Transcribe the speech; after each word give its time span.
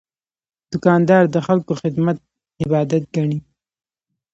دوکاندار 0.71 1.23
د 1.31 1.35
خلکو 1.47 1.73
خدمت 1.81 2.17
عبادت 2.63 3.03
ګڼي. 3.15 3.39